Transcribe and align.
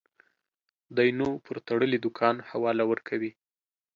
دى 0.95 1.07
نو 1.19 1.27
پر 1.45 1.55
تړلي 1.67 1.97
دوکان 2.05 2.35
حواله 2.49 2.83
ورکوي. 2.91 3.31